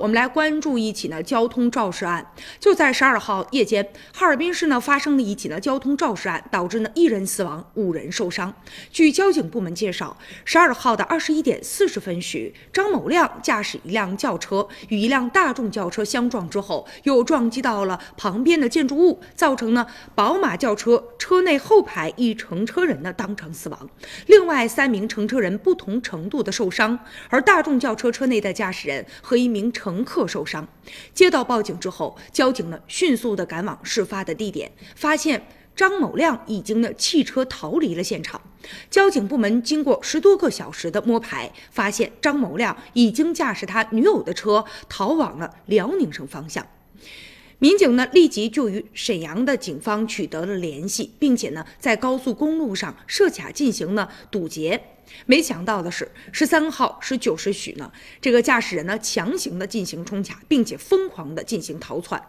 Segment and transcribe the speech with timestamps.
[0.00, 2.26] 我们来关注一起呢交通肇事案。
[2.58, 8.54] 就在十二号夜间，哈尔滨市呢发生了一起呢交通肇事案，导致呢一人死亡，五人受伤。
[8.90, 10.16] 据交警部门介绍，
[10.46, 23.90] 十二号的二十一点四十分许，张某亮驾驶一辆轿车与一辆大众轿车相撞之后，又撞击到了旁边的建筑物，造成呢宝马轿车车内后排一乘车人呢当场死亡，
[24.28, 26.98] 另外三名乘车人不同程度的受伤，
[27.28, 30.68] 而大众轿车车内的驾驶人和一名乘乘客受伤。
[31.12, 35.44] 接到报警之后，交警呢迅速的赶往事发的地点，发现
[35.74, 38.40] 张某亮已经呢弃车逃离了现场。
[38.88, 46.64] 交警部门经过十多个小时的摸排，发现张某亮已经驾驶他女友的车逃往了辽宁省方向。
[47.58, 54.80] 民警呢立即就与沈阳的警方取得了联系，并且呢在高速公路上设卡进行了堵截。
[55.26, 62.20] 没想到的是，十三号十九时许呢，这个驾驶人呢强行的进行冲卡，并且疯狂的进行逃窜。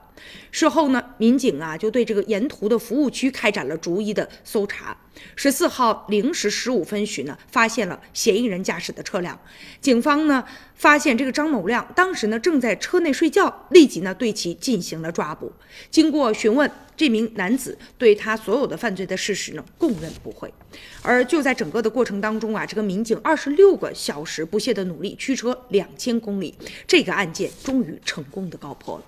[0.51, 4.95] 事后呢，民警啊就对这个沿途的服务区开展了逐一的搜查。
[5.35, 9.37] 十四号零时十五分许呢，发现了嫌疑人驾驶的车辆。
[9.79, 10.43] 警方呢
[10.75, 15.51] 发现这个张某亮当时呢正在车内睡觉，立即呢对其进行了抓捕。
[15.89, 20.53] 经过询问，这名男子对他所有的犯罪的事实呢供认不讳。
[21.01, 26.55] 而就在整个的过程当中啊，这个民警二十六个小时不懈的努力，驱车两千公里，
[26.87, 29.03] 这个案件终于成功的告破了。